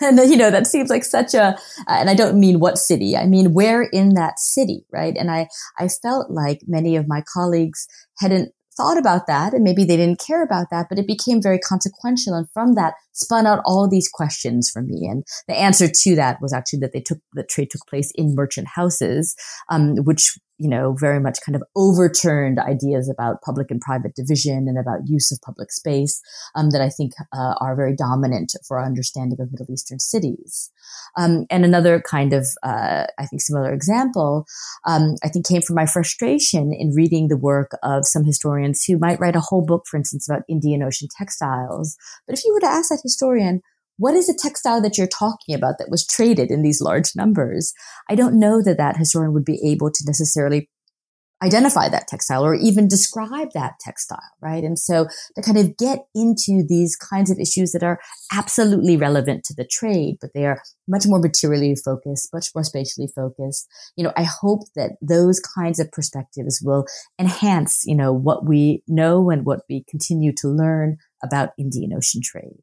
[0.00, 1.54] And you know that seems like such a, uh,
[1.88, 3.16] and I don't mean what city.
[3.16, 5.14] I mean where in that city, right?
[5.16, 7.86] And I I felt like many of my colleagues
[8.18, 11.58] hadn't thought about that and maybe they didn't care about that, but it became very
[11.58, 12.34] consequential.
[12.34, 15.08] And from that spun out all these questions for me.
[15.10, 18.34] And the answer to that was actually that they took, the trade took place in
[18.34, 19.36] merchant houses,
[19.68, 24.68] um, which you know, very much kind of overturned ideas about public and private division
[24.68, 26.22] and about use of public space
[26.54, 30.70] um, that I think uh, are very dominant for our understanding of Middle Eastern cities.
[31.16, 34.46] Um, and another kind of, uh, I think, similar example,
[34.86, 38.98] um, I think came from my frustration in reading the work of some historians who
[38.98, 41.96] might write a whole book, for instance, about Indian Ocean textiles.
[42.28, 43.62] But if you were to ask that historian,
[43.98, 47.72] what is a textile that you're talking about that was traded in these large numbers?
[48.08, 50.68] I don't know that that historian would be able to necessarily
[51.42, 54.62] identify that textile or even describe that textile, right?
[54.62, 57.98] And so to kind of get into these kinds of issues that are
[58.32, 63.08] absolutely relevant to the trade, but they are much more materially focused, much more spatially
[63.14, 63.68] focused.
[63.96, 66.86] You know, I hope that those kinds of perspectives will
[67.18, 72.20] enhance, you know, what we know and what we continue to learn about Indian Ocean
[72.22, 72.62] trade.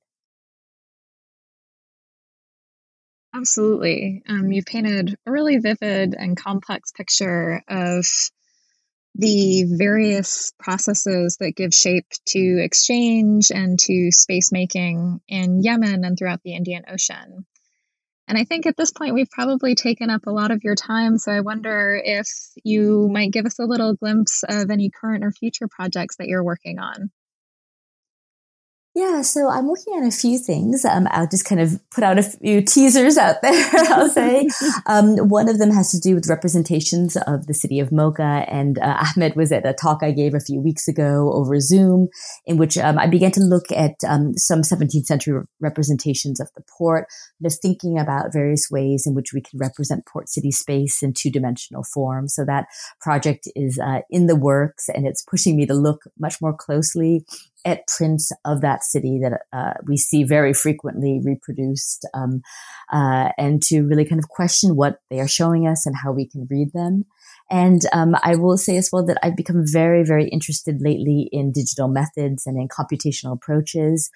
[3.34, 4.24] Absolutely.
[4.28, 8.06] Um, you painted a really vivid and complex picture of
[9.16, 16.18] the various processes that give shape to exchange and to space making in Yemen and
[16.18, 17.46] throughout the Indian Ocean.
[18.28, 21.18] And I think at this point, we've probably taken up a lot of your time.
[21.18, 22.28] So I wonder if
[22.64, 26.44] you might give us a little glimpse of any current or future projects that you're
[26.44, 27.10] working on.
[29.00, 30.84] Yeah, so I'm working on a few things.
[30.84, 34.50] Um, I'll just kind of put out a few teasers out there, I'll say.
[34.88, 38.44] um, one of them has to do with representations of the city of Mocha.
[38.50, 42.10] And uh, Ahmed was at a talk I gave a few weeks ago over Zoom,
[42.46, 46.64] in which um, I began to look at um, some 17th century representations of the
[46.78, 47.08] port,
[47.42, 51.32] just thinking about various ways in which we can represent port city space in two
[51.32, 52.28] dimensional form.
[52.28, 52.66] So that
[53.00, 57.24] project is uh, in the works and it's pushing me to look much more closely
[57.66, 62.42] at prints of that city that uh, we see very frequently reproduced, um,
[62.92, 66.28] uh, and to really kind of question what they are showing us and how we
[66.28, 67.06] can read them.
[67.52, 71.52] And um, I will say as well that I've become very, very interested lately in
[71.52, 74.12] digital methods and in computational approaches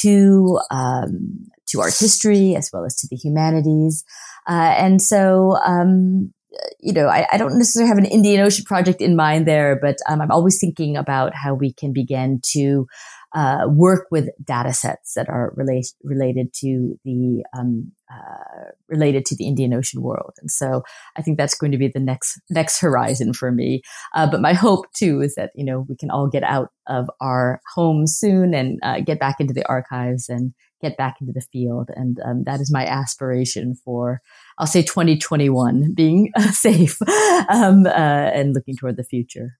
[0.00, 4.04] to um, to art history as well as to the humanities.
[4.48, 6.32] Uh, and so um,
[6.80, 9.96] you know, I, I, don't necessarily have an Indian Ocean project in mind there, but
[10.08, 12.86] um, I'm always thinking about how we can begin to
[13.34, 19.36] uh, work with data sets that are relate, related to the um, uh, related to
[19.36, 20.82] the Indian Ocean world, and so
[21.16, 23.82] I think that's going to be the next next horizon for me.
[24.14, 27.10] Uh, but my hope too is that you know we can all get out of
[27.20, 31.40] our homes soon and uh, get back into the archives and get back into the
[31.40, 34.20] field, and um, that is my aspiration for
[34.58, 37.00] I'll say 2021, being safe
[37.48, 39.58] um, uh, and looking toward the future.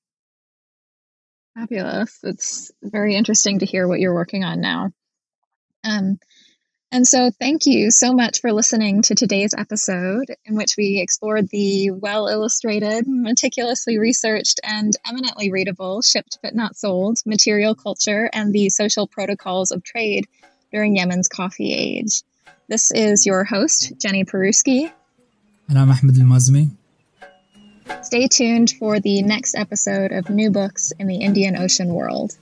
[1.55, 2.19] Fabulous.
[2.23, 4.93] It's very interesting to hear what you're working on now.
[5.85, 6.19] Um,
[6.91, 11.49] and so, thank you so much for listening to today's episode, in which we explored
[11.51, 18.55] the well illustrated, meticulously researched, and eminently readable shipped but not sold material culture and
[18.55, 20.27] the social protocols of trade
[20.73, 22.23] during Yemen's coffee age.
[22.69, 24.93] This is your host, Jenny Peruski.
[25.69, 26.71] And I'm Ahmed Al-Mazmi.
[28.03, 32.37] Stay tuned for the next episode of New Books in the Indian Ocean World.